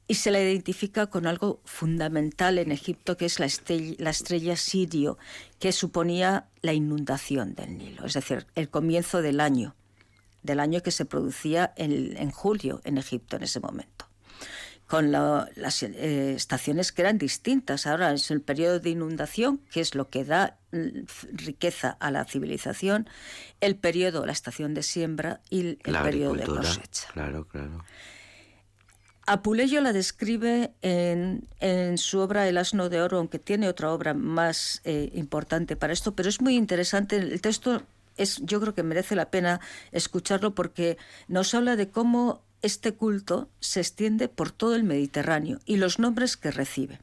[0.08, 4.56] y se la identifica con algo fundamental en Egipto, que es la estrella, la estrella
[4.56, 5.18] Sirio,
[5.58, 9.74] que suponía la inundación del Nilo, es decir, el comienzo del año,
[10.42, 14.06] del año que se producía en julio en Egipto en ese momento
[14.92, 17.86] con la- las eh, estaciones que eran distintas.
[17.86, 22.26] Ahora es el periodo de inundación, que es lo que da mm, riqueza a la
[22.26, 23.08] civilización,
[23.62, 27.08] el periodo, la estación de siembra y el la periodo de cosecha.
[27.14, 27.82] Claro, claro.
[29.26, 34.12] Apuleyo la describe en, en su obra El asno de oro, aunque tiene otra obra
[34.12, 37.16] más eh, importante para esto, pero es muy interesante.
[37.16, 37.82] El texto
[38.18, 39.58] es, yo creo que merece la pena
[39.90, 45.76] escucharlo porque nos habla de cómo este culto se extiende por todo el Mediterráneo y
[45.76, 47.00] los nombres que recibe.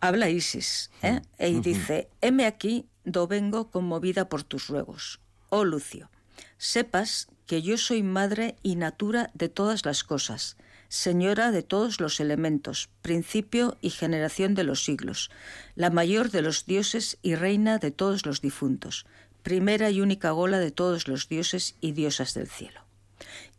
[0.00, 1.20] Habla Isis ¿eh?
[1.38, 5.20] y dice, heme aquí, do vengo conmovida por tus ruegos.
[5.50, 6.10] Oh Lucio,
[6.56, 10.56] sepas que yo soy madre y natura de todas las cosas,
[10.88, 15.30] señora de todos los elementos, principio y generación de los siglos,
[15.74, 19.04] la mayor de los dioses y reina de todos los difuntos,
[19.42, 22.87] primera y única gola de todos los dioses y diosas del cielo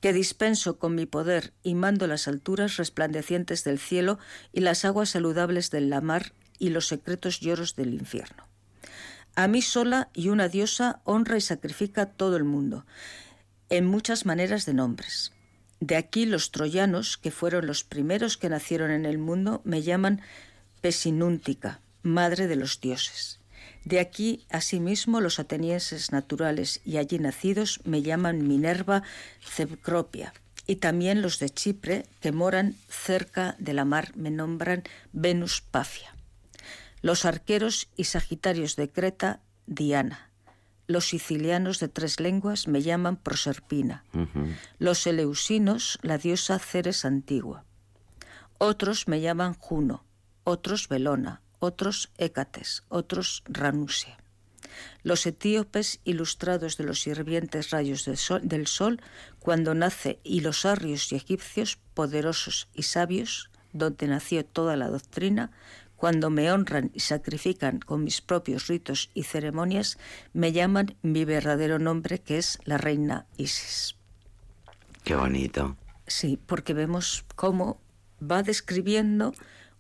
[0.02, 4.20] que dispenso con mi poder y mando las alturas resplandecientes del cielo
[4.54, 8.48] y las aguas saludables de la mar y los secretos lloros del infierno.
[9.36, 12.86] A mí sola y una diosa honra y sacrifica todo el mundo,
[13.70, 15.32] en muchas maneras de nombres.
[15.80, 20.22] De aquí los troyanos, que fueron los primeros que nacieron en el mundo, me llaman
[20.82, 23.39] Pesinúntica, madre de los dioses.
[23.86, 29.04] De aquí, asimismo, los atenienses naturales y allí nacidos me llaman Minerva
[29.42, 30.34] Cecropia,
[30.68, 36.14] y también los de Chipre, que moran cerca de la mar, me nombran Venus Pafia.
[37.02, 40.30] Los arqueros y sagitarios de Creta, Diana.
[40.86, 44.04] Los sicilianos de tres lenguas me llaman Proserpina.
[44.80, 47.64] Los eleusinos, la diosa Ceres antigua.
[48.58, 50.04] Otros me llaman Juno,
[50.44, 54.18] otros Belona, otros Hécates, otros Ranusia.
[55.04, 59.02] Los etíopes ilustrados de los hirvientes rayos del sol, del sol,
[59.40, 65.52] cuando nace, y los arrios y egipcios, poderosos y sabios, donde nació toda la doctrina,
[65.96, 69.98] cuando me honran y sacrifican con mis propios ritos y ceremonias,
[70.32, 73.98] me llaman mi verdadero nombre, que es la reina Isis.
[75.04, 75.76] Qué bonito.
[76.08, 77.82] Sí, porque vemos cómo
[78.20, 79.34] va describiendo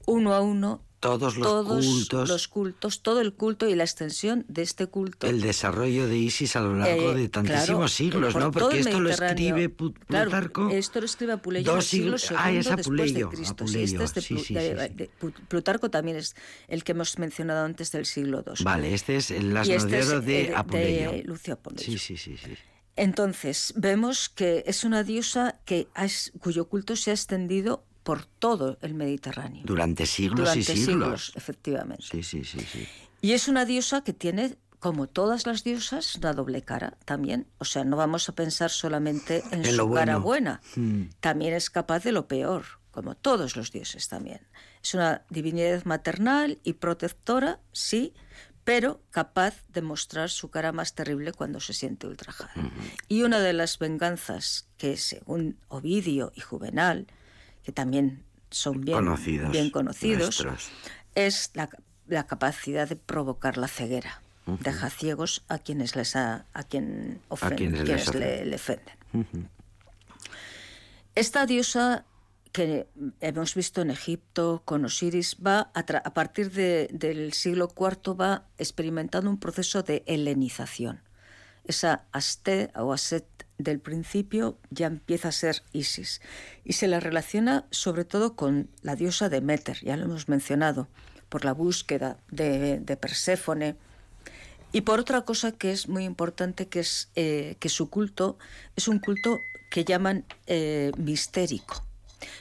[0.05, 2.27] uno a uno Todos los todos cultos.
[2.29, 5.27] los cultos, todo el culto y la extensión de este culto.
[5.27, 8.51] El desarrollo de Isis a lo largo Eh, de tantísimos claro, siglos, por ¿no?
[8.51, 10.69] Porque esto lo escribe Pu- Claro, Plutarco.
[10.69, 13.29] esto lo escribe Apuleyo dos siglo siglos- segundo ah, es Apuleyo,
[15.47, 16.35] Plutarco también es
[16.67, 18.63] el que hemos mencionado antes del siglo II.
[18.63, 21.11] Vale, este es el y este es oro de eh, Apuleyo.
[21.11, 21.83] de Lucio Apuleyo.
[21.83, 22.51] Sí, sí, sí, sí.
[22.95, 28.25] Entonces, vemos que es una diosa que ha es- cuyo culto se ha extendido por
[28.25, 29.63] todo el Mediterráneo.
[29.65, 30.85] Durante siglos Durante y siglos.
[30.85, 32.03] siglos, efectivamente.
[32.09, 32.87] Sí, sí, sí, sí.
[33.21, 37.47] Y es una diosa que tiene, como todas las diosas, una doble cara también.
[37.57, 40.61] O sea, no vamos a pensar solamente en, En su cara buena.
[40.75, 41.03] Mm.
[41.19, 44.41] También es capaz de lo peor, como todos los dioses también.
[44.81, 48.13] Es una divinidad maternal y protectora, sí,
[48.63, 52.53] pero capaz de mostrar su cara más terrible cuando se siente ultrajada.
[53.07, 57.07] Y una de las venganzas que, según Ovidio y Juvenal,
[57.63, 60.69] que también son bien Conocidos, bien conocidos nuestros.
[61.15, 61.69] es la,
[62.07, 64.21] la capacidad de provocar la ceguera.
[64.63, 68.29] Deja ciegos a quienes les ha- a quien ofen- quienes les quienes ofenden.
[68.39, 69.49] le, le ofenden.
[71.15, 72.05] Esta diosa
[72.51, 72.87] que
[73.19, 78.45] hemos visto en Egipto con Osiris va a, a partir de- del siglo IV va
[78.57, 81.01] experimentando un proceso de helenización.
[81.65, 83.25] Esa Aste o Aset
[83.57, 86.21] del principio ya empieza a ser Isis
[86.63, 90.87] y se la relaciona sobre todo con la diosa Demeter, ya lo hemos mencionado,
[91.27, 93.75] por la búsqueda de, de Perséfone,
[94.71, 98.37] y por otra cosa que es muy importante, que es eh, que su culto
[98.75, 99.39] es un culto
[99.71, 101.83] que llaman eh, mistérico.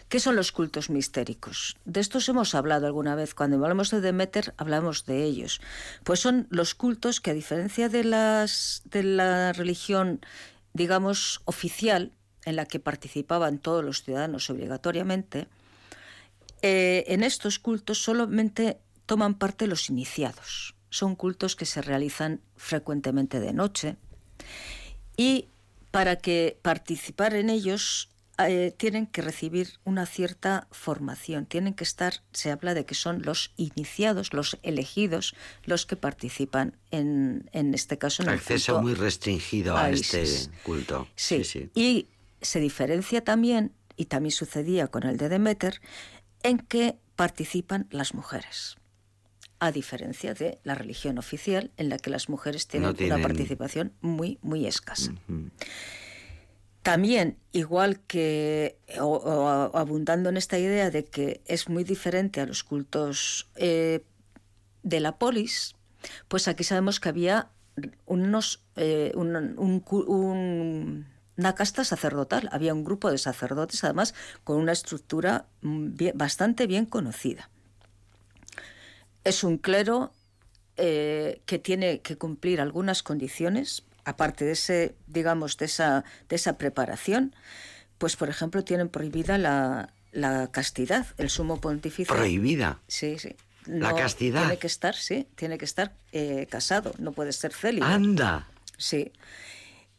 [0.09, 1.77] ¿Qué son los cultos mistéricos?
[1.85, 3.35] De estos hemos hablado alguna vez.
[3.35, 5.61] Cuando hablamos de Demeter, hablamos de ellos.
[6.05, 10.21] Pues son los cultos que, a diferencia de, las, de la religión,
[10.73, 12.13] digamos, oficial,
[12.45, 15.49] en la que participaban todos los ciudadanos obligatoriamente,
[16.63, 20.75] eh, en estos cultos solamente toman parte los iniciados.
[20.91, 23.97] Son cultos que se realizan frecuentemente de noche
[25.17, 25.49] y
[25.91, 28.09] para que participar en ellos
[28.39, 33.23] eh, tienen que recibir una cierta formación, tienen que estar, se habla de que son
[33.23, 35.35] los iniciados, los elegidos,
[35.65, 39.91] los que participan en, en este caso en el Acceso culto muy restringido a, a
[39.91, 40.25] este
[40.63, 41.09] culto.
[41.17, 41.43] Sí,
[41.75, 42.07] y
[42.41, 45.81] se diferencia también, y también sucedía con el de Demeter,
[46.45, 48.77] en que participan las mujeres.
[49.59, 53.27] A diferencia de la religión oficial, en la que las mujeres tienen, No tienen- una
[53.27, 55.13] participación muy, muy escasa.
[56.83, 62.65] También, igual que, o abundando en esta idea de que es muy diferente a los
[62.65, 64.05] cultos eh,
[64.83, 65.75] de la polis,
[66.29, 67.51] pues aquí sabemos que había
[68.77, 71.07] eh, un-
[71.37, 74.15] una casta sacerdotal, había un grupo de sacerdotes, además,
[74.45, 77.51] con una estructura mm, bastante bien conocida.
[79.25, 80.13] Es un clero
[80.77, 86.57] eh, que tiene que cumplir algunas condiciones, aparte de ese, digamos, de esa, de esa
[86.57, 87.35] preparación,
[87.99, 91.07] pues por ejemplo tienen prohibida la, la castidad.
[91.19, 92.13] El sumo pontífice.
[92.13, 92.81] Prohibida.
[92.89, 93.37] Sí, sí.
[93.67, 94.43] La castidad.
[94.43, 97.87] Tiene que estar, sí, tiene que estar eh, casado, no puede ser célibe.
[97.87, 98.49] Anda.
[98.79, 99.13] Sí.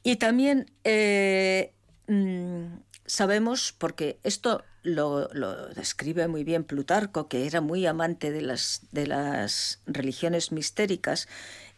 [0.01, 1.72] Y también eh,
[2.07, 8.41] mm, sabemos, porque esto lo, lo describe muy bien Plutarco, que era muy amante de
[8.41, 11.28] las, de las religiones mistéricas,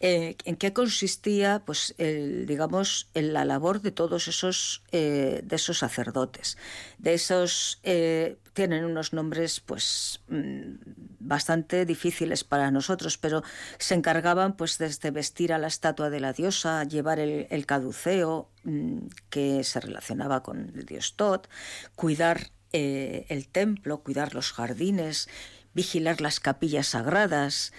[0.03, 5.77] eh, en qué consistía, pues, digamos, en la labor de todos esos, eh, de esos
[5.77, 6.57] sacerdotes.
[6.97, 10.73] De esos eh, tienen unos nombres, pues, mm,
[11.19, 13.43] bastante difíciles para nosotros, pero
[13.77, 19.05] se encargaban, pues, desde vestir a la estatua de la diosa, llevar el, caduceo mm,
[19.29, 21.47] que se relacionaba con el dios Tot,
[21.95, 25.27] cuidar el templo, cuidar los jardines,
[25.73, 27.73] vigilar las capillas sagradas.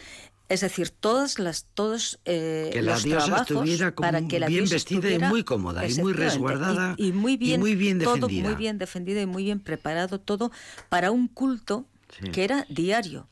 [0.52, 4.38] Es decir, todas las, todos eh, Que la los diosa trabajos estuviera como para que
[4.38, 7.60] la bien diosa vestida y muy cómoda y muy resguardada y, y muy y bien,
[7.60, 8.48] muy bien todo defendida.
[8.48, 10.50] muy bien defendido y muy bien preparado todo
[10.88, 11.86] para un culto
[12.20, 12.30] Sí.
[12.30, 13.26] que era diario.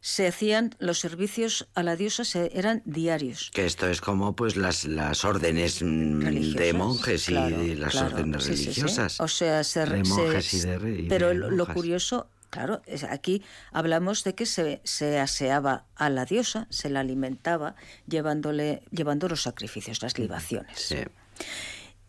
[0.00, 3.50] Se hacían los servicios a la diosa se, eran diarios.
[3.52, 7.90] Que esto es como pues las, las órdenes mm, de religiosas, monjes claro, y las
[7.90, 8.64] claro, órdenes sí, sí, sí.
[8.66, 9.20] religiosas.
[9.20, 13.42] O sea, se, de se- monjes y de, y pero de lo, curioso, claro, aquí
[13.72, 17.74] hablamos de que se, se aseaba a la diosa, se la alimentaba
[18.06, 20.80] llevándole llevando los sacrificios, las libaciones.
[20.80, 21.04] Sí.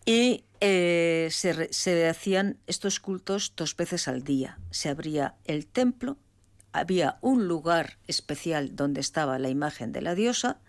[0.05, 4.57] Y eh, se, se hacían estos cultos dos veces al día.
[4.71, 6.17] Se abría el templo,
[6.71, 10.59] había un lugar especial donde estaba la imagen de la diosa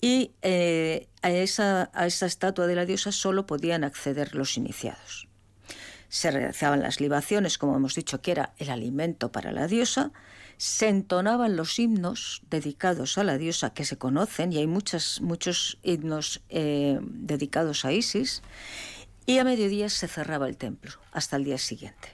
[0.00, 5.28] y eh, a, esa, a esa estatua de la diosa solo podían acceder los iniciados.
[6.12, 10.12] Se realizaban las libaciones, como hemos dicho, que era el alimento para la diosa.
[10.58, 15.78] Se entonaban los himnos dedicados a la diosa que se conocen, y hay muchas, muchos
[15.82, 18.42] himnos eh, dedicados a Isis.
[19.24, 22.10] Y a mediodía se cerraba el templo, hasta el día siguiente.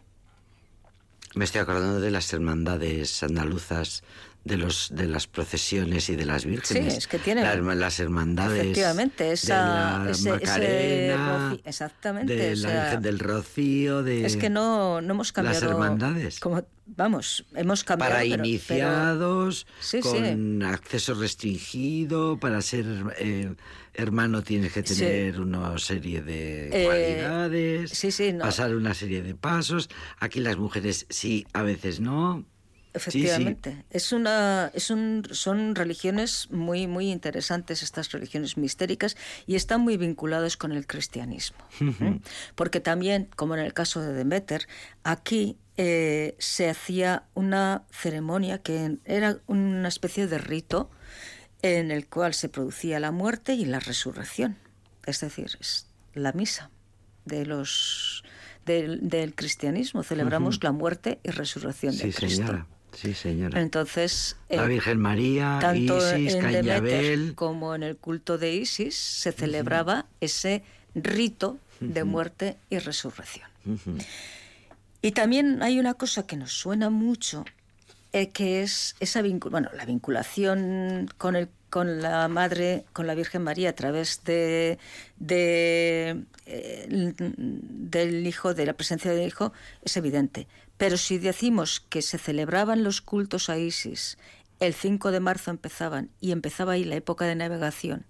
[1.35, 4.05] Me estoy acordando de las hermandades andaluzas,
[4.45, 6.93] de los de las procesiones y de las vírgenes.
[6.95, 12.35] Sí, es que tienen- las, herma- las hermandades Efectivamente, esa, de la ese- Macarena, exactamente,
[12.35, 15.61] de la sea, Virgen del Rocío, de Es que no, no hemos cambiado.
[15.61, 16.41] las hermandades.
[16.41, 18.13] Como, vamos, hemos cambiado.
[18.15, 20.01] para pero- iniciados, sí.
[20.01, 22.87] con acceso restringido, para ser
[23.19, 23.55] eh,
[23.95, 28.45] hermano tienes que tener una serie de Eh, cualidades, sí, sí, no.
[28.45, 29.91] pasar una serie de pasos.
[30.21, 32.45] Aquí las mujeres sí, a veces no.
[32.99, 33.19] Sí, sí.
[33.19, 33.85] Efectivamente.
[33.91, 39.97] Es una, es un, son religiones muy, muy interesantes, estas religiones mistéricas, y están muy
[39.97, 41.59] vinculadas con el cristianismo.
[41.81, 42.21] ¿eh?
[42.55, 44.67] Porque también, como en el caso de Demeter,
[45.05, 50.91] aquí eh, se hacía una ceremonia que era una especie de rito
[51.63, 54.57] en el cual se producía la muerte y la resurrección.
[55.07, 56.71] Es decir, es la misa
[57.25, 58.23] de los
[58.67, 60.03] del, del cristianismo.
[60.03, 62.43] Celebramos la muerte y resurrección de Sí, Cristo.
[62.43, 62.67] señora.
[62.93, 63.61] Sí, señora.
[63.61, 68.97] Entonces, La eh, Virgen María, tanto Isis, en Demeter como en el culto de Isis
[68.97, 70.63] se celebraba ese
[70.95, 73.49] rito de muerte y resurrección.
[75.03, 77.45] Y también hay una cosa que nos suena mucho,
[78.13, 83.43] eh, que es esa bueno, la vinculación con el con la madre, con la Virgen
[83.43, 84.79] María a través de,
[85.19, 90.49] de, eh, del hijo, de la presencia del hijo, es evidente.
[90.79, 94.17] Pero si decimos que se celebraban los cultos a Isis,
[94.61, 98.07] el 5 de marzo empezaban y empezaba ahí la época de navegación,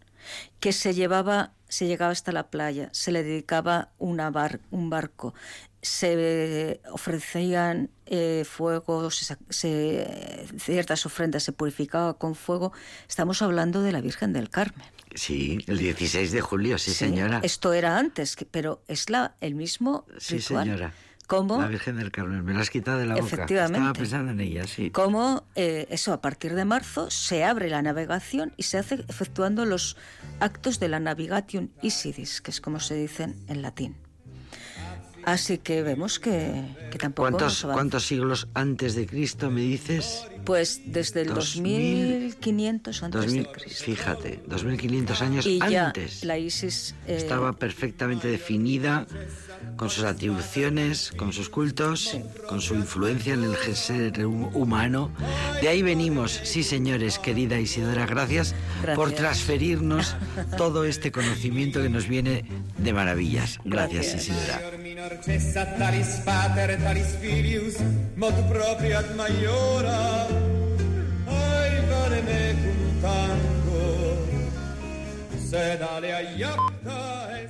[0.60, 5.34] que se llevaba, se llegaba hasta la playa, se le dedicaba una bar- un barco,
[5.82, 12.72] se ofrecían eh, fuegos, se se- ciertas ofrendas se purificaba con fuego.
[13.08, 14.86] Estamos hablando de la Virgen del Carmen.
[15.14, 17.40] Sí, el 16 de julio, sí, Sí, señora.
[17.42, 20.64] Esto era antes, pero es la, el mismo Sí, ritual.
[20.64, 20.92] señora.
[21.28, 21.60] ¿Cómo?
[21.60, 23.26] La Virgen del Carmen, me la has quitado de la boca.
[23.26, 23.78] Efectivamente.
[23.78, 24.90] Estaba pensando en ella, sí.
[24.90, 29.66] Como eh, eso, a partir de marzo se abre la navegación y se hace efectuando
[29.66, 29.98] los
[30.40, 33.94] actos de la Navigatio Isidis, que es como se dicen en latín.
[35.26, 37.62] Así que vemos que, que tampoco ¿Cuántos.
[37.62, 40.26] ¿Cuántos siglos antes de Cristo me dices?
[40.48, 43.84] Pues desde el 2000, 2500 antes 2000, de Cristo.
[43.84, 46.24] fíjate, 2500 años Y ya antes.
[46.24, 49.06] la Isis eh, Estaba perfectamente definida
[49.76, 52.16] con sus atribuciones, con sus cultos,
[52.48, 55.10] con su influencia en el ser hu- humano.
[55.60, 58.54] De ahí venimos, sí señores, querida Isidora, gracias,
[58.94, 59.16] por Gracias.
[59.18, 60.16] transferirnos
[60.56, 62.44] todo este conocimiento que nos viene
[62.78, 63.58] de maravillas.
[63.66, 64.28] Gracias, Gracias.
[64.28, 64.62] Isidora.
[71.26, 72.56] Ay, veneme
[73.02, 73.78] cantando.
[75.48, 76.22] Se dale a